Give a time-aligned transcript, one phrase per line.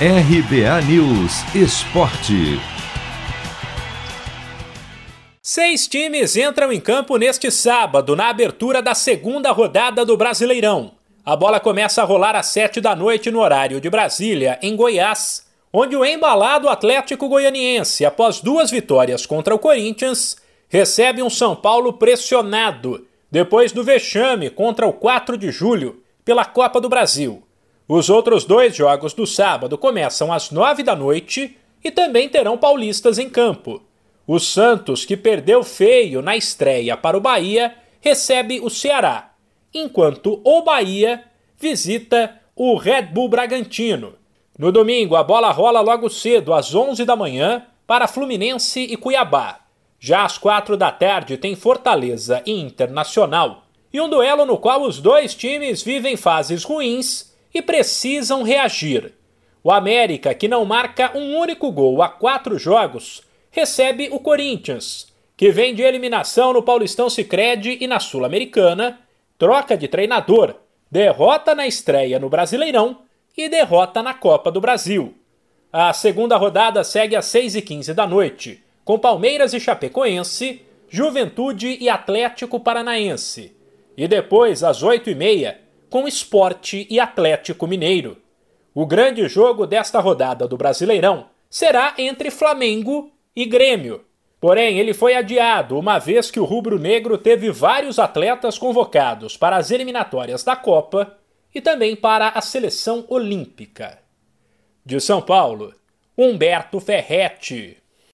[0.00, 2.58] RBA News Esporte.
[5.40, 10.94] Seis times entram em campo neste sábado, na abertura da segunda rodada do Brasileirão.
[11.24, 15.46] A bola começa a rolar às sete da noite no horário de Brasília, em Goiás,
[15.72, 20.36] onde o embalado Atlético Goianiense, após duas vitórias contra o Corinthians,
[20.68, 26.80] recebe um São Paulo pressionado, depois do vexame contra o 4 de julho, pela Copa
[26.80, 27.44] do Brasil.
[27.86, 33.18] Os outros dois jogos do sábado começam às nove da noite e também terão paulistas
[33.18, 33.82] em campo.
[34.26, 39.32] O Santos, que perdeu feio na estreia para o Bahia, recebe o Ceará,
[39.72, 41.24] enquanto o Bahia
[41.58, 44.14] visita o Red Bull Bragantino.
[44.58, 49.60] No domingo, a bola rola logo cedo, às 11 da manhã, para Fluminense e Cuiabá.
[50.00, 55.00] Já às quatro da tarde tem Fortaleza e Internacional, e um duelo no qual os
[55.00, 59.14] dois times vivem fases ruins e precisam reagir.
[59.62, 65.50] O América, que não marca um único gol há quatro jogos, recebe o Corinthians, que
[65.50, 69.00] vem de eliminação no Paulistão Sicredi e na Sul-Americana,
[69.38, 70.56] troca de treinador,
[70.90, 72.98] derrota na estreia no Brasileirão
[73.36, 75.14] e derrota na Copa do Brasil.
[75.72, 82.60] A segunda rodada segue às 6h15 da noite, com Palmeiras e Chapecoense, Juventude e Atlético
[82.60, 83.56] Paranaense.
[83.96, 85.63] E depois, às 8h30,
[85.94, 88.16] com Esporte e Atlético Mineiro.
[88.74, 94.04] O grande jogo desta rodada do Brasileirão será entre Flamengo e Grêmio.
[94.40, 99.70] Porém, ele foi adiado, uma vez que o rubro-negro teve vários atletas convocados para as
[99.70, 101.16] eliminatórias da Copa
[101.54, 104.00] e também para a seleção olímpica.
[104.84, 105.72] De São Paulo,
[106.18, 107.76] Humberto Ferretti.